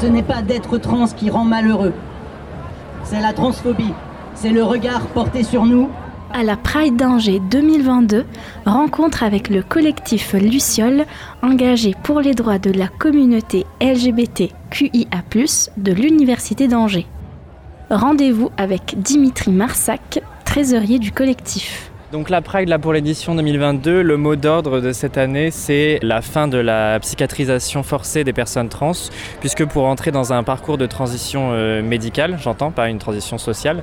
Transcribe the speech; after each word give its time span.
ce 0.00 0.06
n'est 0.06 0.22
pas 0.22 0.42
d'être 0.42 0.78
trans 0.78 1.06
qui 1.06 1.28
rend 1.28 1.44
malheureux. 1.44 1.92
C'est 3.04 3.20
la 3.20 3.32
transphobie. 3.32 3.92
C'est 4.34 4.50
le 4.50 4.62
regard 4.62 5.06
porté 5.08 5.42
sur 5.42 5.64
nous. 5.64 5.88
À 6.32 6.44
la 6.44 6.56
Pride 6.56 6.96
d'Angers 6.96 7.40
2022, 7.50 8.24
rencontre 8.66 9.22
avec 9.22 9.48
le 9.48 9.62
collectif 9.62 10.34
Luciole, 10.34 11.06
engagé 11.42 11.94
pour 12.02 12.20
les 12.20 12.34
droits 12.34 12.58
de 12.58 12.70
la 12.70 12.86
communauté 12.86 13.66
LGBTQIA, 13.80 15.22
de 15.78 15.92
l'Université 15.92 16.68
d'Angers. 16.68 17.06
Rendez-vous 17.90 18.50
avec 18.56 18.94
Dimitri 18.98 19.50
Marsac, 19.50 20.20
trésorier 20.44 20.98
du 20.98 21.10
collectif. 21.10 21.87
Donc 22.10 22.30
la 22.30 22.40
Pride 22.40 22.70
là 22.70 22.78
pour 22.78 22.94
l'édition 22.94 23.34
2022, 23.34 24.00
le 24.00 24.16
mot 24.16 24.34
d'ordre 24.34 24.80
de 24.80 24.92
cette 24.92 25.18
année 25.18 25.50
c'est 25.50 25.98
la 26.00 26.22
fin 26.22 26.48
de 26.48 26.56
la 26.56 26.98
psychiatrisation 27.00 27.82
forcée 27.82 28.24
des 28.24 28.32
personnes 28.32 28.70
trans, 28.70 28.92
puisque 29.40 29.66
pour 29.66 29.84
entrer 29.84 30.10
dans 30.10 30.32
un 30.32 30.42
parcours 30.42 30.78
de 30.78 30.86
transition 30.86 31.50
euh, 31.52 31.82
médicale, 31.82 32.38
j'entends 32.40 32.70
pas 32.70 32.88
une 32.88 32.98
transition 32.98 33.36
sociale, 33.36 33.82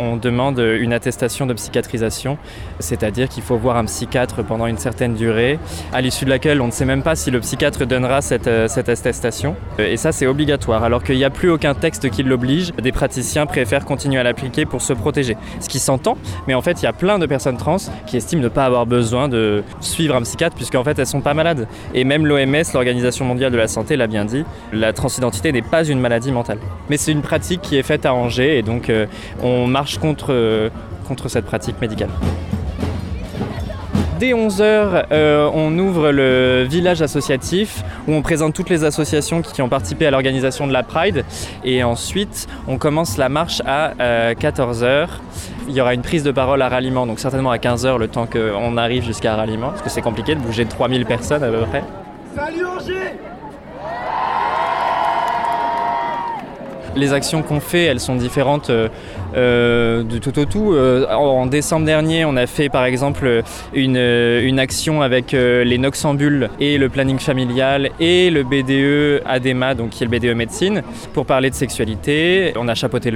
on 0.00 0.16
demande 0.16 0.58
une 0.58 0.92
attestation 0.92 1.46
de 1.46 1.54
psychiatrisation, 1.54 2.38
c'est-à-dire 2.80 3.28
qu'il 3.28 3.44
faut 3.44 3.56
voir 3.56 3.76
un 3.76 3.84
psychiatre 3.84 4.42
pendant 4.42 4.66
une 4.66 4.78
certaine 4.78 5.14
durée, 5.14 5.60
à 5.92 6.00
l'issue 6.00 6.24
de 6.24 6.30
laquelle 6.30 6.60
on 6.60 6.66
ne 6.66 6.72
sait 6.72 6.84
même 6.84 7.04
pas 7.04 7.14
si 7.14 7.30
le 7.30 7.38
psychiatre 7.38 7.86
donnera 7.86 8.20
cette, 8.20 8.48
euh, 8.48 8.66
cette 8.66 8.88
attestation, 8.88 9.54
et 9.78 9.96
ça 9.96 10.10
c'est 10.10 10.26
obligatoire, 10.26 10.82
alors 10.82 11.04
qu'il 11.04 11.18
n'y 11.18 11.24
a 11.24 11.30
plus 11.30 11.50
aucun 11.50 11.74
texte 11.74 12.10
qui 12.10 12.24
l'oblige, 12.24 12.72
des 12.82 12.90
praticiens 12.90 13.46
préfèrent 13.46 13.84
continuer 13.84 14.18
à 14.18 14.24
l'appliquer 14.24 14.66
pour 14.66 14.82
se 14.82 14.92
protéger, 14.92 15.36
ce 15.60 15.68
qui 15.68 15.78
s'entend, 15.78 16.18
mais 16.48 16.54
en 16.54 16.62
fait 16.62 16.82
il 16.82 16.86
y 16.86 16.88
a 16.88 16.92
plein 16.92 17.20
de 17.20 17.26
personnes 17.26 17.58
trans 17.60 17.76
qui 18.06 18.16
estiment 18.16 18.42
ne 18.42 18.48
pas 18.48 18.64
avoir 18.64 18.86
besoin 18.86 19.28
de 19.28 19.62
suivre 19.80 20.16
un 20.16 20.22
psychiatre 20.22 20.56
puisqu'en 20.56 20.82
fait 20.82 20.98
elles 20.98 21.06
sont 21.06 21.20
pas 21.20 21.34
malades. 21.34 21.68
Et 21.94 22.04
même 22.04 22.26
l'OMS, 22.26 22.64
l'Organisation 22.74 23.24
mondiale 23.24 23.52
de 23.52 23.56
la 23.56 23.68
santé, 23.68 23.96
l'a 23.96 24.06
bien 24.06 24.24
dit, 24.24 24.44
la 24.72 24.92
transidentité 24.92 25.52
n'est 25.52 25.62
pas 25.62 25.84
une 25.84 26.00
maladie 26.00 26.32
mentale. 26.32 26.58
Mais 26.88 26.96
c'est 26.96 27.12
une 27.12 27.22
pratique 27.22 27.60
qui 27.62 27.76
est 27.76 27.82
faite 27.82 28.06
à 28.06 28.14
Angers 28.14 28.58
et 28.58 28.62
donc 28.62 28.90
euh, 28.90 29.06
on 29.42 29.66
marche 29.66 29.98
contre, 29.98 30.28
euh, 30.30 30.70
contre 31.06 31.28
cette 31.28 31.44
pratique 31.44 31.80
médicale. 31.80 32.10
Dès 34.18 34.32
11h, 34.32 35.06
euh, 35.12 35.50
on 35.54 35.78
ouvre 35.78 36.10
le 36.10 36.66
village 36.68 37.00
associatif 37.00 37.82
où 38.06 38.12
on 38.12 38.20
présente 38.20 38.52
toutes 38.52 38.68
les 38.68 38.84
associations 38.84 39.40
qui 39.40 39.62
ont 39.62 39.70
participé 39.70 40.06
à 40.06 40.10
l'organisation 40.10 40.66
de 40.66 40.74
la 40.74 40.82
Pride. 40.82 41.24
Et 41.64 41.82
ensuite, 41.82 42.46
on 42.68 42.76
commence 42.76 43.16
la 43.16 43.30
marche 43.30 43.62
à 43.64 43.94
14h 44.34 45.08
il 45.68 45.74
y 45.74 45.80
aura 45.80 45.94
une 45.94 46.02
prise 46.02 46.22
de 46.22 46.30
parole 46.30 46.62
à 46.62 46.68
ralliement, 46.68 47.06
donc 47.06 47.18
certainement 47.18 47.50
à 47.50 47.58
15h 47.58 47.98
le 47.98 48.08
temps 48.08 48.26
qu'on 48.26 48.76
arrive 48.76 49.04
jusqu'à 49.04 49.36
ralliement, 49.36 49.68
parce 49.68 49.82
que 49.82 49.90
c'est 49.90 50.02
compliqué 50.02 50.34
de 50.34 50.40
bouger 50.40 50.64
3000 50.66 51.06
personnes 51.06 51.42
à 51.42 51.48
peu 51.48 51.60
près. 51.62 51.84
Salut 52.34 52.64
Angers 52.64 53.16
les 56.96 57.12
actions 57.12 57.42
qu'on 57.42 57.60
fait, 57.60 57.84
elles 57.84 58.00
sont 58.00 58.16
différentes 58.16 58.70
euh, 58.70 58.88
euh, 59.36 60.02
du 60.02 60.20
tout 60.20 60.38
au 60.38 60.44
tout. 60.44 60.72
Euh, 60.72 61.06
en 61.08 61.46
décembre 61.46 61.86
dernier, 61.86 62.24
on 62.24 62.36
a 62.36 62.46
fait 62.46 62.68
par 62.68 62.84
exemple 62.84 63.42
une, 63.74 64.58
action 64.58 65.00
avec 65.00 65.32
les 65.32 65.78
Noxambules 65.78 66.50
et 66.58 66.76
le 66.76 66.88
planning 66.88 67.18
familial 67.18 67.90
et 67.98 68.30
le 68.30 68.42
BDE 68.42 69.22
ADEMA, 69.26 69.74
donc 69.74 69.90
qui 69.90 70.04
est 70.04 70.06
le 70.06 70.18
BDE 70.18 70.36
médecine, 70.36 70.82
pour 71.14 71.24
parler 71.24 71.48
de 71.48 71.54
sexualité. 71.54 72.52
On 72.56 72.68
a 72.68 72.74
chapeauté 72.74 73.12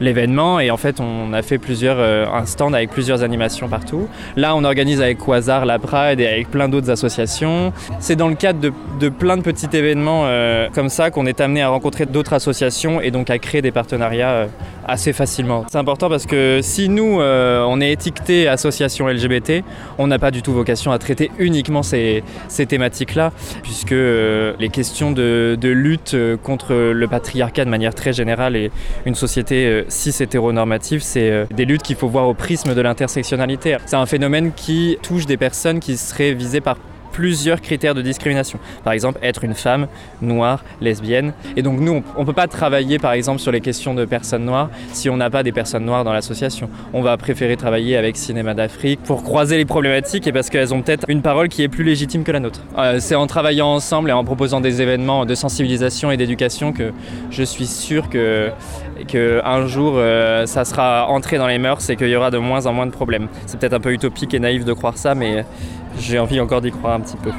l'événement 0.00 0.58
et 0.60 0.70
en 0.70 0.76
fait, 0.76 1.00
on 1.00 1.32
a 1.34 1.42
fait 1.42 1.58
plusieurs, 1.58 2.00
un 2.00 2.46
stand 2.46 2.74
avec 2.74 2.90
plusieurs 2.90 3.22
animations 3.22 3.68
partout. 3.68 4.08
Là, 4.36 4.56
on 4.56 4.64
organise 4.64 5.02
avec 5.02 5.18
Quasar 5.18 5.66
la 5.66 5.78
Pride 5.78 6.20
et 6.20 6.26
avec 6.26 6.50
plein 6.50 6.68
d'autres 6.68 6.90
associations. 6.90 7.72
C'est 7.98 8.16
dans 8.16 8.28
le 8.28 8.36
cadre 8.36 8.60
de, 8.60 8.72
de, 9.00 9.08
plein 9.10 9.36
de 9.36 9.42
petits 9.42 9.68
événements 9.76 10.26
comme 10.72 10.88
ça 10.88 11.10
qu'on 11.10 11.26
est 11.26 11.40
amené 11.40 11.62
à 11.62 11.68
rencontrer 11.68 12.06
d'autres 12.06 12.32
associations 12.32 13.00
donc 13.16 13.30
à 13.30 13.38
créer 13.38 13.62
des 13.62 13.72
partenariats 13.72 14.48
assez 14.86 15.14
facilement. 15.14 15.64
C'est 15.70 15.78
important 15.78 16.10
parce 16.10 16.26
que 16.26 16.60
si 16.62 16.90
nous, 16.90 17.20
euh, 17.20 17.64
on 17.66 17.80
est 17.80 17.90
étiqueté 17.90 18.46
association 18.46 19.08
LGBT, 19.08 19.64
on 19.98 20.06
n'a 20.06 20.18
pas 20.18 20.30
du 20.30 20.42
tout 20.42 20.52
vocation 20.52 20.92
à 20.92 20.98
traiter 20.98 21.30
uniquement 21.38 21.82
ces, 21.82 22.22
thématiques-là, 22.68 23.32
puisque 23.62 23.92
euh, 23.92 24.52
les 24.58 24.68
questions 24.68 25.12
de, 25.12 25.56
lutte 25.62 26.12
euh, 26.14 26.36
contre 26.36 26.74
le 26.74 27.08
patriarcat 27.08 27.64
de 27.64 27.70
manière 27.70 27.94
très 27.94 28.12
générale 28.12 28.54
et 28.54 28.70
une 29.06 29.14
société 29.14 29.84
cis 29.88 30.14
hétéronormative, 30.20 31.00
c'est 31.02 31.46
des 31.54 31.64
luttes 31.64 31.82
qu'il 31.82 31.96
faut 31.96 32.08
voir 32.08 32.28
au 32.28 32.34
prisme 32.34 32.74
de 32.74 32.80
l'intersectionnalité. 32.80 33.76
C'est 33.86 33.96
un 33.96 34.06
phénomène 34.06 34.52
qui 34.54 34.98
touche 35.02 35.24
des 35.24 35.38
personnes 35.38 35.80
qui 35.80 35.96
seraient 35.96 36.34
visées 36.34 36.60
par 36.60 36.76
plusieurs 37.16 37.62
critères 37.62 37.94
de 37.94 38.02
discrimination. 38.02 38.58
Par 38.84 38.92
exemple, 38.92 39.18
être 39.22 39.42
une 39.42 39.54
femme 39.54 39.86
noire, 40.20 40.62
lesbienne. 40.82 41.32
Et 41.56 41.62
donc 41.62 41.80
nous, 41.80 42.02
on 42.14 42.20
ne 42.20 42.26
peut 42.26 42.34
pas 42.34 42.46
travailler 42.46 42.98
par 42.98 43.12
exemple 43.12 43.38
sur 43.38 43.50
les 43.50 43.62
questions 43.62 43.94
de 43.94 44.04
personnes 44.04 44.44
noires 44.44 44.68
si 44.92 45.08
on 45.08 45.16
n'a 45.16 45.30
pas 45.30 45.42
des 45.42 45.50
personnes 45.50 45.86
noires 45.86 46.04
dans 46.04 46.12
l'association. 46.12 46.68
On 46.92 47.00
va 47.00 47.16
préférer 47.16 47.56
travailler 47.56 47.96
avec 47.96 48.18
Cinéma 48.18 48.52
d'Afrique 48.52 49.00
pour 49.02 49.22
croiser 49.22 49.56
les 49.56 49.64
problématiques 49.64 50.26
et 50.26 50.32
parce 50.32 50.50
qu'elles 50.50 50.74
ont 50.74 50.82
peut-être 50.82 51.06
une 51.08 51.22
parole 51.22 51.48
qui 51.48 51.62
est 51.62 51.68
plus 51.68 51.84
légitime 51.84 52.22
que 52.22 52.32
la 52.32 52.40
nôtre. 52.40 52.60
Euh, 52.76 52.98
c'est 53.00 53.14
en 53.14 53.26
travaillant 53.26 53.68
ensemble 53.68 54.10
et 54.10 54.12
en 54.12 54.22
proposant 54.22 54.60
des 54.60 54.82
événements 54.82 55.24
de 55.24 55.34
sensibilisation 55.34 56.10
et 56.10 56.18
d'éducation 56.18 56.74
que 56.74 56.92
je 57.30 57.42
suis 57.42 57.66
sûr 57.66 58.10
que, 58.10 58.50
que 59.08 59.40
un 59.44 59.66
jour 59.66 59.94
euh, 59.96 60.46
ça 60.46 60.64
sera 60.64 61.06
entré 61.08 61.38
dans 61.38 61.46
les 61.46 61.58
mœurs 61.58 61.88
et 61.90 61.96
qu'il 61.96 62.08
y 62.08 62.16
aura 62.16 62.30
de 62.30 62.38
moins 62.38 62.66
en 62.66 62.72
moins 62.72 62.86
de 62.86 62.92
problèmes. 62.92 63.28
C'est 63.46 63.58
peut-être 63.58 63.74
un 63.74 63.80
peu 63.80 63.92
utopique 63.92 64.34
et 64.34 64.38
naïf 64.38 64.64
de 64.64 64.72
croire 64.72 64.96
ça, 64.96 65.14
mais 65.14 65.44
j'ai 65.98 66.18
envie 66.18 66.40
encore 66.40 66.60
d'y 66.60 66.70
croire 66.70 66.94
un 66.94 67.00
petit 67.00 67.16
peu. 67.16 67.30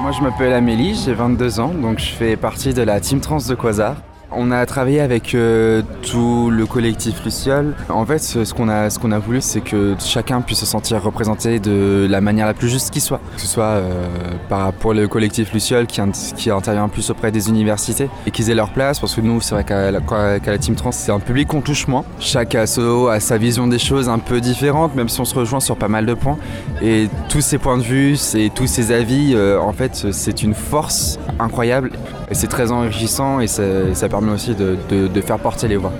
Moi 0.00 0.12
je 0.12 0.22
m'appelle 0.22 0.52
Amélie, 0.52 1.00
j'ai 1.04 1.12
22 1.12 1.60
ans, 1.60 1.74
donc 1.74 1.98
je 1.98 2.10
fais 2.10 2.36
partie 2.36 2.72
de 2.72 2.82
la 2.82 3.00
team 3.00 3.20
trans 3.20 3.38
de 3.48 3.54
Quasar. 3.54 3.96
On 4.32 4.52
a 4.52 4.64
travaillé 4.64 5.00
avec 5.00 5.34
euh, 5.34 5.82
tout 6.02 6.50
le 6.50 6.64
collectif 6.64 7.24
Luciole. 7.24 7.74
En 7.88 8.06
fait, 8.06 8.20
ce 8.20 8.54
qu'on 8.54 8.68
a, 8.68 8.88
ce 8.88 8.98
a 9.00 9.18
voulu, 9.18 9.40
c'est 9.40 9.60
que 9.60 9.96
chacun 9.98 10.40
puisse 10.40 10.60
se 10.60 10.66
sentir 10.66 11.02
représenté 11.02 11.58
de 11.58 12.06
la 12.08 12.20
manière 12.20 12.46
la 12.46 12.54
plus 12.54 12.68
juste 12.68 12.90
qui 12.90 13.00
soit. 13.00 13.20
Que 13.34 13.40
ce 13.40 13.48
soit 13.48 13.64
euh, 13.64 14.70
pour 14.78 14.94
le 14.94 15.08
collectif 15.08 15.52
Luciole 15.52 15.86
qui, 15.86 16.00
intervient 16.00 16.88
plus 16.88 17.10
auprès 17.10 17.32
des 17.32 17.48
universités 17.48 18.08
et 18.24 18.30
qu'ils 18.30 18.50
aient 18.50 18.54
leur 18.54 18.70
place, 18.70 19.00
parce 19.00 19.16
que 19.16 19.20
nous, 19.20 19.40
c'est 19.40 19.54
vrai 19.54 19.64
qu'à 19.64 19.90
la, 19.90 20.58
Team 20.58 20.76
Trans, 20.76 20.92
c'est 20.92 21.10
un 21.10 21.18
public 21.18 21.48
qu'on 21.48 21.60
touche 21.60 21.88
moins. 21.88 22.04
Chaque 22.20 22.54
asso 22.54 23.08
a 23.08 23.18
sa 23.18 23.36
vision 23.36 23.66
des 23.66 23.80
choses 23.80 24.08
un 24.08 24.20
peu 24.20 24.40
différente, 24.40 24.94
même 24.94 25.08
si 25.08 25.20
on 25.20 25.24
se 25.24 25.34
rejoint 25.34 25.60
sur 25.60 25.76
pas 25.76 25.88
mal 25.88 26.06
de 26.06 26.14
points. 26.14 26.38
Et 26.82 27.08
tous 27.28 27.40
ces 27.40 27.58
points 27.58 27.78
de 27.78 27.82
vue 27.82 28.16
tous 28.54 28.66
ces 28.66 28.92
avis, 28.92 29.32
euh, 29.34 29.58
en 29.60 29.72
fait, 29.72 30.12
c'est 30.12 30.42
une 30.42 30.54
force 30.54 31.18
incroyable. 31.40 31.90
Et 32.30 32.34
c'est 32.34 32.46
très 32.46 32.70
enrichissant 32.70 33.40
et 33.40 33.48
ça, 33.48 33.62
ça 33.92 34.08
permet 34.08 34.19
permet 34.20 34.34
aussi 34.34 34.54
de, 34.54 34.76
de, 34.90 35.06
de 35.06 35.20
faire 35.22 35.38
porter 35.38 35.66
les 35.66 35.76
voix. 35.76 35.92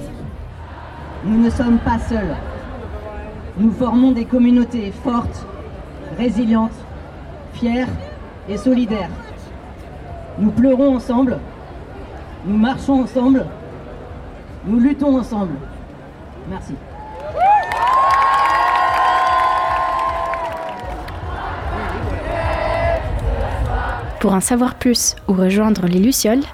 Nous 1.24 1.42
ne 1.42 1.48
sommes 1.48 1.78
pas 1.78 1.98
seuls. 1.98 2.36
Nous 3.56 3.72
formons 3.72 4.12
des 4.12 4.26
communautés 4.26 4.92
fortes, 5.02 5.46
résilientes, 6.18 6.78
fières 7.54 7.88
et 8.46 8.58
solidaires. 8.58 9.08
Nous 10.38 10.50
pleurons 10.50 10.96
ensemble, 10.96 11.38
nous 12.44 12.58
marchons 12.58 13.02
ensemble, 13.02 13.46
nous 14.66 14.80
luttons 14.80 15.18
ensemble. 15.18 15.54
Merci. 16.50 16.74
Pour 24.20 24.34
en 24.34 24.40
savoir 24.40 24.74
plus 24.74 25.16
ou 25.26 25.32
rejoindre 25.32 25.86
les 25.86 25.98
Lucioles, 25.98 26.44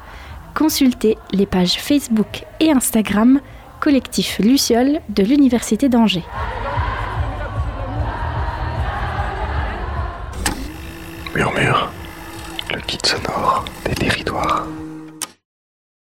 consultez 0.56 1.18
les 1.32 1.44
pages 1.44 1.78
Facebook 1.78 2.44
et 2.60 2.70
Instagram 2.70 3.40
Collectif 3.78 4.38
Luciole 4.38 5.00
de 5.10 5.22
l'Université 5.22 5.90
d'Angers. 5.90 6.24
Murmure, 11.34 11.90
le 12.72 12.80
kit 12.80 12.98
sonore 13.04 13.66
des 13.84 13.94
territoires. 13.94 14.66